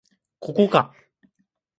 [0.39, 0.95] ここか